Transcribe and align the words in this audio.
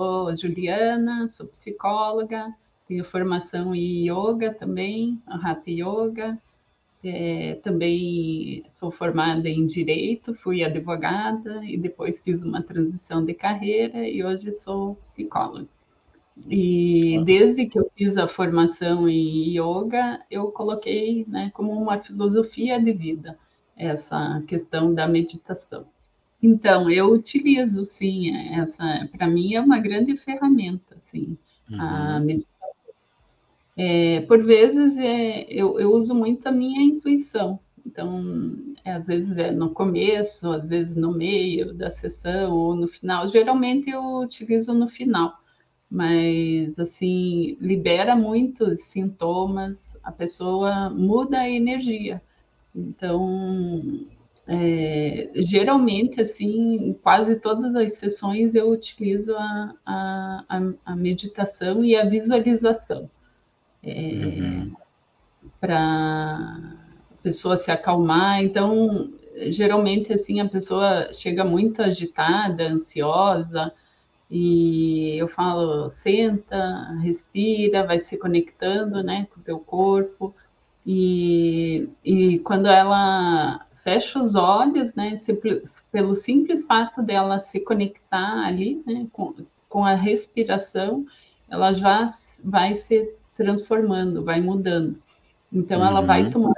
sou 0.00 0.34
Juliana, 0.34 1.28
sou 1.28 1.46
psicóloga, 1.46 2.54
tenho 2.88 3.04
formação 3.04 3.74
em 3.74 4.08
yoga 4.10 4.54
também, 4.54 5.20
Hatha 5.26 5.70
Yoga. 5.70 6.38
É, 7.02 7.58
também 7.62 8.62
sou 8.70 8.90
formada 8.90 9.48
em 9.48 9.66
direito, 9.66 10.34
fui 10.34 10.62
advogada 10.62 11.64
e 11.64 11.78
depois 11.78 12.20
fiz 12.20 12.42
uma 12.42 12.62
transição 12.62 13.24
de 13.24 13.32
carreira 13.32 14.06
e 14.06 14.22
hoje 14.22 14.52
sou 14.52 14.96
psicóloga. 14.96 15.68
E 16.48 17.22
desde 17.24 17.66
que 17.66 17.78
eu 17.78 17.90
fiz 17.94 18.16
a 18.16 18.28
formação 18.28 19.08
em 19.08 19.58
yoga, 19.58 20.20
eu 20.30 20.50
coloquei 20.50 21.26
né, 21.28 21.50
como 21.54 21.72
uma 21.72 21.98
filosofia 21.98 22.80
de 22.80 22.92
vida 22.92 23.38
essa 23.76 24.42
questão 24.46 24.94
da 24.94 25.06
meditação. 25.06 25.86
Então, 26.42 26.90
eu 26.90 27.12
utilizo, 27.12 27.84
sim, 27.84 28.34
essa, 28.54 29.08
para 29.12 29.28
mim 29.28 29.54
é 29.54 29.60
uma 29.60 29.78
grande 29.78 30.16
ferramenta, 30.16 30.96
assim, 30.96 31.36
uhum. 31.70 31.80
a 31.80 32.20
meditação. 32.20 32.50
É, 33.76 34.20
por 34.22 34.42
vezes, 34.42 34.96
é, 34.96 35.42
eu, 35.50 35.78
eu 35.78 35.92
uso 35.92 36.14
muito 36.14 36.46
a 36.46 36.52
minha 36.52 36.82
intuição, 36.82 37.60
então, 37.86 38.54
é, 38.84 38.92
às 38.92 39.06
vezes 39.06 39.36
é 39.36 39.50
no 39.50 39.70
começo, 39.70 40.50
às 40.50 40.68
vezes 40.68 40.94
no 40.94 41.12
meio 41.12 41.72
da 41.74 41.90
sessão 41.90 42.56
ou 42.56 42.74
no 42.74 42.88
final. 42.88 43.26
Geralmente 43.28 43.90
eu 43.90 44.02
utilizo 44.20 44.74
no 44.74 44.88
final, 44.88 45.38
mas 45.90 46.78
assim 46.78 47.56
libera 47.60 48.14
muitos 48.14 48.80
sintomas, 48.84 49.96
a 50.02 50.12
pessoa 50.12 50.90
muda 50.90 51.40
a 51.40 51.50
energia. 51.50 52.22
Então, 52.74 54.06
é, 54.52 55.30
geralmente, 55.36 56.20
assim, 56.20 56.88
em 56.88 56.92
quase 56.92 57.36
todas 57.36 57.72
as 57.76 57.92
sessões 57.92 58.52
eu 58.52 58.68
utilizo 58.68 59.32
a, 59.36 59.74
a, 59.86 60.72
a 60.84 60.96
meditação 60.96 61.84
e 61.84 61.94
a 61.94 62.04
visualização 62.04 63.08
é, 63.80 63.92
uhum. 63.92 64.74
para 65.60 65.78
a 65.78 67.22
pessoa 67.22 67.56
se 67.56 67.70
acalmar. 67.70 68.42
Então, 68.42 69.12
geralmente, 69.36 70.12
assim, 70.12 70.40
a 70.40 70.48
pessoa 70.48 71.12
chega 71.12 71.44
muito 71.44 71.80
agitada, 71.80 72.64
ansiosa, 72.64 73.72
e 74.28 75.16
eu 75.16 75.28
falo, 75.28 75.90
senta, 75.90 76.98
respira, 77.00 77.86
vai 77.86 78.00
se 78.00 78.18
conectando, 78.18 79.00
né, 79.00 79.28
com 79.32 79.40
o 79.40 79.44
teu 79.44 79.60
corpo, 79.60 80.34
e, 80.84 81.88
e 82.04 82.40
quando 82.40 82.66
ela 82.66 83.64
fecha 83.82 84.18
os 84.18 84.34
olhos, 84.34 84.94
né, 84.94 85.16
pelo 85.90 86.14
simples 86.14 86.64
fato 86.64 87.02
dela 87.02 87.38
se 87.38 87.60
conectar 87.60 88.46
ali, 88.46 88.82
né, 88.86 89.06
com, 89.12 89.34
com 89.68 89.84
a 89.84 89.94
respiração, 89.94 91.06
ela 91.48 91.72
já 91.72 92.06
vai 92.44 92.74
se 92.74 93.14
transformando, 93.36 94.24
vai 94.24 94.40
mudando. 94.40 95.00
Então, 95.52 95.80
uhum. 95.80 95.86
ela 95.86 96.00
vai 96.00 96.24
uhum. 96.24 96.30
tomar 96.30 96.54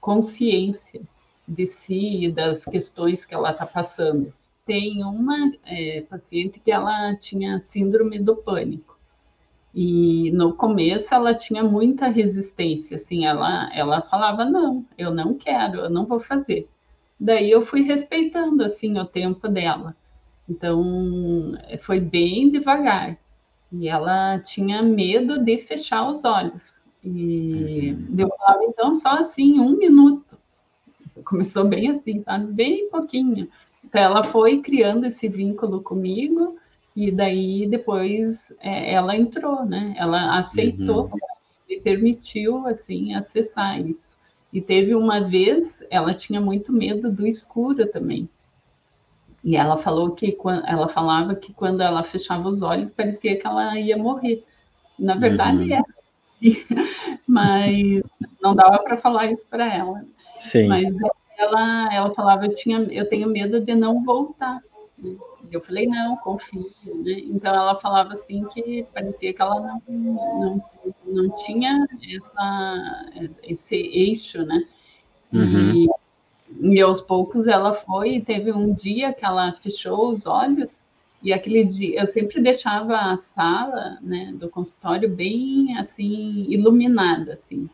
consciência 0.00 1.00
de 1.46 1.66
si 1.66 2.24
e 2.24 2.32
das 2.32 2.64
questões 2.64 3.24
que 3.24 3.34
ela 3.34 3.50
está 3.50 3.66
passando. 3.66 4.32
Tem 4.66 5.02
uma 5.04 5.52
é, 5.64 6.02
paciente 6.02 6.60
que 6.60 6.70
ela 6.70 7.14
tinha 7.16 7.60
síndrome 7.60 8.18
do 8.18 8.36
pânico. 8.36 8.98
E 9.74 10.30
no 10.32 10.54
começo 10.54 11.14
ela 11.14 11.34
tinha 11.34 11.62
muita 11.62 12.08
resistência, 12.08 12.96
assim, 12.96 13.24
ela, 13.24 13.70
ela 13.72 14.02
falava, 14.02 14.44
não, 14.44 14.84
eu 14.98 15.14
não 15.14 15.34
quero, 15.34 15.80
eu 15.80 15.90
não 15.90 16.06
vou 16.06 16.18
fazer. 16.18 16.68
Daí 17.18 17.50
eu 17.50 17.64
fui 17.64 17.82
respeitando, 17.82 18.64
assim, 18.64 18.98
o 18.98 19.04
tempo 19.04 19.46
dela. 19.46 19.94
Então, 20.48 21.52
foi 21.82 22.00
bem 22.00 22.50
devagar. 22.50 23.16
E 23.70 23.88
ela 23.88 24.40
tinha 24.40 24.82
medo 24.82 25.44
de 25.44 25.58
fechar 25.58 26.08
os 26.08 26.24
olhos. 26.24 26.84
E 27.04 27.92
uhum. 27.92 28.14
eu 28.18 28.28
falava, 28.36 28.64
então, 28.64 28.92
só 28.92 29.18
assim, 29.20 29.60
um 29.60 29.76
minuto. 29.76 30.36
Começou 31.24 31.64
bem 31.64 31.90
assim, 31.90 32.22
sabe? 32.22 32.52
Bem 32.52 32.88
pouquinho. 32.90 33.48
Então, 33.84 34.02
ela 34.02 34.24
foi 34.24 34.60
criando 34.60 35.06
esse 35.06 35.28
vínculo 35.28 35.82
comigo, 35.82 36.56
e 36.94 37.10
daí 37.10 37.66
depois 37.66 38.52
é, 38.60 38.92
ela 38.92 39.16
entrou, 39.16 39.64
né? 39.64 39.94
Ela 39.96 40.38
aceitou 40.38 41.04
uhum. 41.04 41.18
e 41.68 41.80
permitiu 41.80 42.66
assim 42.66 43.14
acessar 43.14 43.80
isso. 43.80 44.18
E 44.52 44.60
teve 44.60 44.94
uma 44.94 45.20
vez, 45.20 45.82
ela 45.90 46.12
tinha 46.12 46.40
muito 46.40 46.72
medo 46.72 47.10
do 47.10 47.26
escuro 47.26 47.86
também. 47.86 48.28
E 49.42 49.56
ela 49.56 49.78
falou 49.78 50.10
que 50.10 50.36
ela 50.66 50.88
falava 50.88 51.34
que 51.34 51.52
quando 51.54 51.80
ela 51.80 52.02
fechava 52.02 52.48
os 52.48 52.60
olhos 52.60 52.90
parecia 52.90 53.38
que 53.38 53.46
ela 53.46 53.78
ia 53.78 53.96
morrer. 53.96 54.44
Na 54.98 55.14
verdade 55.14 55.72
uhum. 55.72 55.78
é. 55.78 55.82
Mas 57.28 58.02
não 58.42 58.54
dava 58.54 58.78
para 58.80 58.96
falar 58.96 59.30
isso 59.30 59.46
para 59.48 59.72
ela. 59.72 60.04
Sim. 60.34 60.66
Mas 60.66 60.94
ela, 61.38 61.94
ela 61.94 62.14
falava 62.14 62.46
eu 62.46 62.54
tinha, 62.54 62.78
eu 62.90 63.08
tenho 63.08 63.28
medo 63.28 63.60
de 63.60 63.74
não 63.74 64.02
voltar. 64.02 64.60
Eu 65.50 65.60
falei, 65.60 65.86
não, 65.86 66.16
confio, 66.16 66.70
né? 66.84 67.12
Então 67.24 67.54
ela 67.54 67.74
falava 67.76 68.14
assim 68.14 68.44
que 68.44 68.86
parecia 68.94 69.32
que 69.32 69.42
ela 69.42 69.60
não, 69.60 69.82
não, 69.88 70.64
não 71.06 71.34
tinha 71.36 71.86
essa, 72.16 73.10
esse 73.42 73.76
eixo, 73.76 74.44
né? 74.44 74.64
Uhum. 75.32 75.74
E, 75.74 76.74
e 76.74 76.80
aos 76.80 77.00
poucos 77.00 77.46
ela 77.46 77.74
foi 77.74 78.16
e 78.16 78.20
teve 78.20 78.52
um 78.52 78.72
dia 78.72 79.12
que 79.12 79.24
ela 79.24 79.52
fechou 79.52 80.08
os 80.08 80.26
olhos 80.26 80.76
e 81.22 81.32
aquele 81.32 81.64
dia 81.64 82.00
eu 82.00 82.06
sempre 82.06 82.40
deixava 82.40 82.96
a 82.96 83.16
sala, 83.16 83.98
né, 84.00 84.32
do 84.34 84.48
consultório 84.48 85.08
bem 85.08 85.76
assim 85.78 86.46
iluminada 86.48 87.32
assim. 87.32 87.68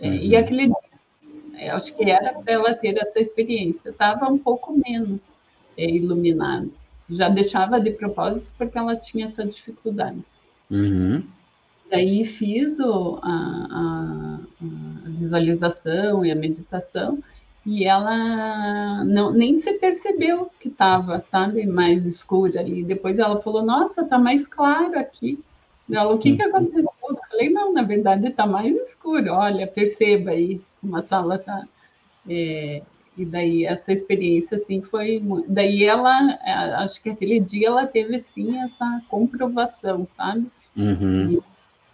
Uhum. 0.00 0.14
E 0.14 0.36
aquele 0.36 0.66
dia, 0.66 1.68
eu 1.68 1.76
acho 1.76 1.94
que 1.94 2.10
era 2.10 2.32
para 2.34 2.52
ela 2.52 2.74
ter 2.74 2.96
essa 2.98 3.18
experiência, 3.18 3.90
estava 3.90 4.28
um 4.28 4.38
pouco 4.38 4.78
menos 4.86 5.32
é, 5.78 5.88
iluminado 5.88 6.70
já 7.10 7.28
deixava 7.28 7.80
de 7.80 7.90
propósito 7.92 8.46
porque 8.56 8.76
ela 8.76 8.96
tinha 8.96 9.24
essa 9.24 9.44
dificuldade. 9.44 10.22
Uhum. 10.70 11.24
Daí 11.90 12.24
fiz 12.24 12.78
o, 12.78 13.18
a, 13.22 13.30
a, 13.30 14.40
a, 14.62 15.08
visualização 15.08 16.24
e 16.24 16.30
a 16.30 16.34
meditação 16.34 17.18
e 17.64 17.84
ela 17.84 19.04
não, 19.04 19.32
nem 19.32 19.56
se 19.56 19.72
percebeu 19.74 20.50
que 20.60 20.68
estava, 20.68 21.20
sabe, 21.30 21.66
mais 21.66 22.04
escura. 22.04 22.62
E 22.62 22.82
depois 22.82 23.18
ela 23.18 23.40
falou, 23.40 23.62
nossa, 23.62 24.02
está 24.02 24.18
mais 24.18 24.46
claro 24.46 24.98
aqui. 24.98 25.42
Ela, 25.90 26.12
o 26.12 26.18
que, 26.18 26.36
que 26.36 26.42
aconteceu? 26.42 26.90
Eu 27.08 27.18
falei, 27.30 27.48
não, 27.48 27.72
na 27.72 27.82
verdade 27.82 28.26
está 28.28 28.46
mais 28.46 28.74
escuro. 28.76 29.32
Olha, 29.32 29.66
perceba 29.66 30.32
aí, 30.32 30.60
uma 30.82 31.02
sala 31.02 31.36
está... 31.36 31.66
É, 32.28 32.82
e 33.18 33.24
daí 33.24 33.64
essa 33.64 33.92
experiência 33.92 34.56
assim 34.56 34.80
foi, 34.80 35.20
daí 35.48 35.84
ela, 35.84 36.38
é, 36.44 36.52
acho 36.52 37.02
que 37.02 37.10
aquele 37.10 37.40
dia 37.40 37.66
ela 37.66 37.86
teve 37.86 38.18
sim 38.20 38.58
essa 38.60 39.02
comprovação, 39.08 40.06
sabe? 40.16 40.46
Uhum. 40.76 41.42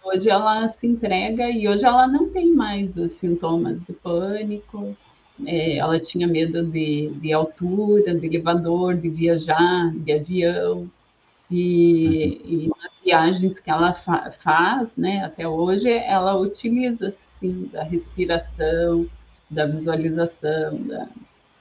hoje 0.03 0.29
ela 0.29 0.67
se 0.67 0.85
entrega 0.85 1.49
e 1.49 1.67
hoje 1.67 1.83
ela 1.83 2.07
não 2.07 2.29
tem 2.29 2.53
mais 2.53 2.95
os 2.97 3.13
sintomas 3.13 3.81
de 3.83 3.93
pânico. 3.93 4.95
É, 5.45 5.77
ela 5.77 5.99
tinha 5.99 6.27
medo 6.27 6.63
de, 6.63 7.09
de 7.15 7.33
altura, 7.33 8.13
de 8.13 8.27
elevador, 8.27 8.95
de 8.95 9.09
viajar, 9.09 9.91
de 9.95 10.13
avião. 10.13 10.89
E, 11.49 12.39
uhum. 12.43 12.51
e 12.51 12.67
nas 12.67 12.91
viagens 13.03 13.59
que 13.59 13.69
ela 13.69 13.93
fa 13.93 14.31
faz, 14.31 14.89
né, 14.95 15.25
até 15.25 15.47
hoje, 15.47 15.89
ela 15.89 16.37
utiliza, 16.37 17.11
sim, 17.11 17.69
da 17.71 17.83
respiração, 17.83 19.07
da 19.49 19.65
visualização, 19.65 20.77
da, 20.83 21.07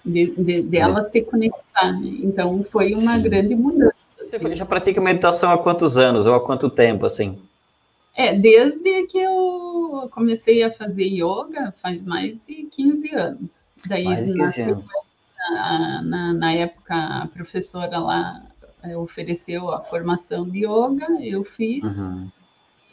de, 0.05 0.35
de, 0.37 0.63
dela 0.63 1.05
se 1.05 1.23
conectar. 1.23 1.93
Né? 1.93 2.19
Então, 2.23 2.65
foi 2.71 2.93
uma 2.95 3.17
Sim. 3.17 3.23
grande 3.23 3.55
mudança. 3.55 3.95
Você 4.19 4.37
assim. 4.37 4.55
já 4.55 4.65
pratica 4.65 5.01
meditação 5.01 5.51
há 5.51 5.59
quantos 5.59 5.97
anos 5.99 6.27
ou 6.27 6.35
há 6.35 6.41
quanto 6.41 6.71
tempo, 6.71 7.05
assim? 7.05 7.39
É, 8.17 8.35
desde 8.35 9.07
que 9.09 9.19
eu 9.19 10.09
comecei 10.13 10.63
a 10.63 10.71
fazer 10.71 11.05
yoga, 11.05 11.73
faz 11.83 12.03
mais 12.03 12.37
de 12.47 12.65
15 12.71 13.15
anos. 13.15 13.51
Daí, 13.87 14.05
mais 14.05 14.27
de 14.27 14.35
15 14.35 14.63
anos. 14.63 14.89
Na, 15.51 16.03
na, 16.03 16.33
na 16.33 16.53
época, 16.53 16.95
a 16.95 17.27
professora 17.27 17.99
lá 17.99 18.43
é, 18.83 18.97
ofereceu 18.97 19.71
a 19.71 19.81
formação 19.81 20.49
de 20.49 20.61
yoga, 20.61 21.07
eu 21.21 21.45
fiz. 21.45 21.83
Uhum. 21.83 22.31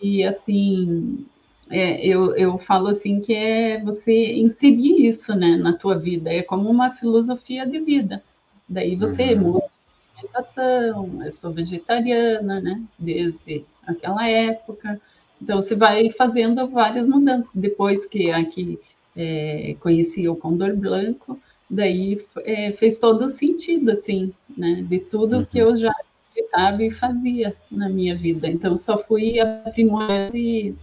E, 0.01 0.23
assim, 0.23 1.25
é, 1.71 2.05
eu, 2.05 2.35
eu 2.35 2.57
falo 2.57 2.89
assim 2.89 3.21
que 3.21 3.33
é 3.33 3.81
você 3.81 4.33
inserir 4.33 5.07
isso 5.07 5.33
né, 5.35 5.55
na 5.55 5.73
tua 5.73 5.97
vida, 5.97 6.31
é 6.31 6.41
como 6.41 6.69
uma 6.69 6.91
filosofia 6.91 7.65
de 7.65 7.79
vida. 7.79 8.21
Daí 8.67 8.95
você 8.95 9.33
uhum. 9.33 9.39
muda 9.39 9.65
a 9.65 10.19
alimentação, 10.19 11.23
eu 11.23 11.31
sou 11.31 11.51
vegetariana, 11.51 12.59
né, 12.59 12.81
desde 12.99 13.65
aquela 13.87 14.27
época. 14.27 14.99
Então 15.41 15.61
você 15.61 15.75
vai 15.75 16.09
fazendo 16.11 16.67
várias 16.67 17.07
mudanças. 17.07 17.49
Depois 17.53 18.05
que 18.05 18.31
aqui 18.31 18.79
é, 19.15 19.75
conheci 19.79 20.27
o 20.27 20.35
Condor 20.35 20.75
Branco, 20.75 21.39
daí 21.69 22.23
é, 22.43 22.71
fez 22.73 22.99
todo 22.99 23.25
o 23.25 23.29
sentido, 23.29 23.91
assim, 23.91 24.33
né, 24.55 24.85
de 24.87 24.99
tudo 24.99 25.37
uhum. 25.37 25.45
que 25.45 25.57
eu 25.57 25.75
já 25.75 25.91
acreditava 26.29 26.83
e 26.83 26.91
fazia 26.91 27.55
na 27.69 27.89
minha 27.89 28.15
vida. 28.15 28.47
Então, 28.47 28.75
só 28.77 28.97
fui 28.97 29.39
aprimorando 29.39 30.35
e, 30.35 30.75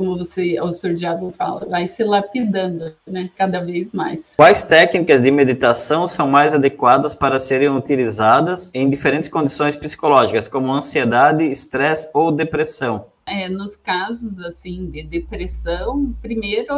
como 0.00 0.16
você, 0.16 0.58
o 0.62 0.72
Sr. 0.72 0.94
Diabo 0.94 1.30
fala, 1.36 1.66
vai 1.66 1.86
se 1.86 2.02
lapidando, 2.02 2.94
né, 3.06 3.28
cada 3.36 3.60
vez 3.60 3.86
mais. 3.92 4.32
Quais 4.34 4.64
técnicas 4.64 5.20
de 5.20 5.30
meditação 5.30 6.08
são 6.08 6.26
mais 6.26 6.54
adequadas 6.54 7.14
para 7.14 7.38
serem 7.38 7.68
utilizadas 7.68 8.70
em 8.74 8.88
diferentes 8.88 9.28
condições 9.28 9.76
psicológicas, 9.76 10.48
como 10.48 10.72
ansiedade, 10.72 11.44
estresse 11.44 12.08
ou 12.14 12.32
depressão? 12.32 13.04
É, 13.26 13.46
nos 13.46 13.76
casos 13.76 14.38
assim 14.38 14.86
de 14.86 15.02
depressão, 15.02 16.14
primeiro 16.22 16.76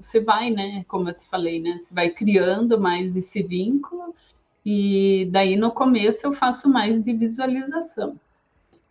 você 0.00 0.20
vai, 0.20 0.48
né, 0.50 0.84
como 0.86 1.08
eu 1.08 1.14
te 1.14 1.24
falei, 1.28 1.60
né, 1.60 1.78
você 1.80 1.92
vai 1.92 2.10
criando 2.10 2.80
mais 2.80 3.16
esse 3.16 3.42
vínculo 3.42 4.14
e 4.64 5.28
daí 5.32 5.56
no 5.56 5.72
começo 5.72 6.24
eu 6.24 6.32
faço 6.32 6.68
mais 6.68 7.02
de 7.02 7.12
visualização. 7.12 8.14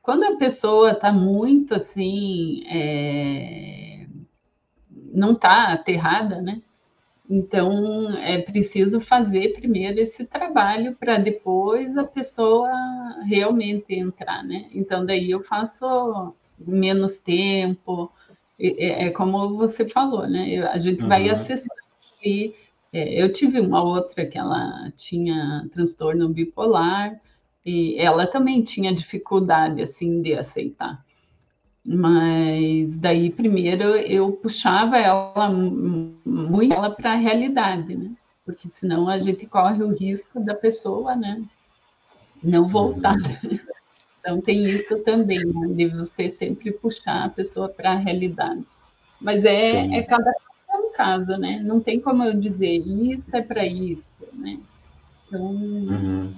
Quando 0.02 0.24
a 0.24 0.38
pessoa 0.38 0.92
está 0.92 1.12
muito 1.12 1.76
assim, 1.76 2.64
é... 2.68 4.08
não 5.14 5.34
está 5.34 5.74
aterrada, 5.74 6.42
né? 6.42 6.62
Então 7.30 8.12
é 8.18 8.42
preciso 8.42 9.00
fazer 9.00 9.54
primeiro 9.54 10.00
esse 10.00 10.26
trabalho 10.26 10.96
para 10.96 11.18
depois 11.18 11.98
a 11.98 12.04
pessoa 12.04 12.70
realmente 13.26 13.94
entrar, 13.94 14.44
né? 14.44 14.68
Então 14.74 15.06
daí 15.06 15.32
eu 15.32 15.42
faço 15.42 16.34
menos 16.60 17.20
tempo, 17.20 18.12
é, 18.60 19.06
é 19.06 19.10
como 19.12 19.56
você 19.56 19.88
falou, 19.88 20.28
né? 20.28 20.62
A 20.68 20.78
gente 20.78 21.04
uhum. 21.04 21.10
vai 21.10 21.30
acessando 21.30 21.82
e 22.24 22.54
é, 22.92 23.22
eu 23.24 23.32
tive 23.32 23.60
uma 23.60 23.82
outra 23.84 24.26
que 24.26 24.38
ela 24.38 24.92
tinha 24.98 25.68
transtorno 25.72 26.28
bipolar 26.28 27.20
e 27.66 27.96
ela 28.00 28.26
também 28.26 28.64
tinha 28.64 28.94
dificuldade 28.94 29.82
assim 29.82 30.22
de 30.22 30.34
aceitar. 30.34 31.04
Mas 31.86 32.96
daí 32.96 33.32
primeiro 33.32 33.96
eu 33.96 34.32
puxava 34.34 34.98
ela 34.98 35.50
muito 35.50 36.74
ela 36.74 36.92
para 36.92 37.14
a 37.14 37.16
realidade, 37.16 37.96
né? 37.96 38.12
Porque 38.46 38.70
senão 38.70 39.08
a 39.08 39.20
gente 39.20 39.46
corre 39.46 39.84
o 39.84 39.94
risco 39.94 40.40
da 40.40 40.54
pessoa, 40.54 41.16
né, 41.16 41.44
não 42.44 42.68
voltar. 42.68 43.16
Uhum. 43.16 43.60
Então 44.22 44.40
tem 44.40 44.62
isso 44.62 45.00
também, 45.00 45.44
né? 45.44 45.74
de 45.74 45.88
você 45.88 46.30
sempre 46.30 46.72
puxar 46.72 47.26
a 47.26 47.30
pessoa 47.30 47.68
para 47.68 47.94
a 47.94 47.96
realidade. 47.96 48.64
Mas 49.20 49.44
é, 49.44 49.98
é 49.98 50.04
cada 50.04 50.32
casa, 50.92 51.38
né? 51.38 51.60
Não 51.64 51.80
tem 51.80 52.00
como 52.00 52.24
eu 52.24 52.34
dizer 52.40 52.84
isso 52.86 53.36
é 53.36 53.42
para 53.42 53.66
isso, 53.66 54.28
né? 54.34 54.60
Então, 55.28 55.42
uhum. 55.42 56.34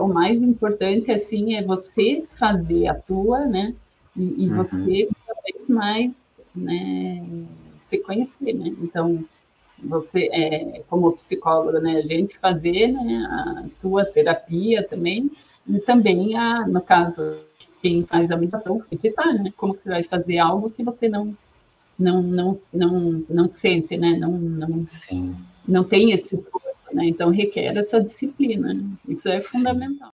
O 0.00 0.08
mais 0.08 0.40
importante 0.40 1.10
assim 1.10 1.54
é 1.54 1.62
você 1.62 2.24
fazer 2.36 2.88
a 2.88 2.94
tua, 2.94 3.44
né? 3.46 3.74
E, 4.16 4.44
e 4.44 4.48
uhum. 4.48 4.56
você 4.56 5.08
cada 5.26 5.40
vez 5.42 5.68
mais, 5.68 6.14
né? 6.54 7.24
Se 7.86 7.98
conhecer, 7.98 8.52
né? 8.54 8.74
Então 8.82 9.24
você 9.82 10.28
é 10.32 10.82
como 10.88 11.12
psicóloga, 11.12 11.80
né? 11.80 11.96
A 11.96 12.06
gente 12.06 12.38
fazer 12.38 12.88
né, 12.88 13.26
a 13.30 13.64
tua 13.80 14.04
terapia 14.04 14.82
também 14.82 15.30
e 15.66 15.78
também 15.80 16.36
a, 16.36 16.66
no 16.66 16.80
caso 16.80 17.38
quem 17.80 18.04
faz 18.04 18.30
a 18.30 18.36
meditação, 18.36 18.82
meditar, 18.90 19.32
né? 19.34 19.52
Como 19.56 19.74
que 19.74 19.84
você 19.84 19.90
vai 19.90 20.02
fazer 20.02 20.38
algo 20.38 20.70
que 20.70 20.82
você 20.82 21.08
não 21.08 21.36
não 21.98 22.22
não 22.22 22.58
não 22.72 23.24
não 23.28 23.48
sente, 23.48 23.96
né? 23.96 24.16
Não 24.18 24.32
não 24.32 24.84
Sim. 24.86 25.36
não 25.66 25.84
tem 25.84 26.12
esse 26.12 26.36
né? 26.92 27.06
Então 27.06 27.30
requer 27.30 27.76
essa 27.76 28.00
disciplina. 28.00 28.74
Né? 28.74 28.84
Isso 29.08 29.28
é 29.28 29.40
fundamental. 29.40 30.12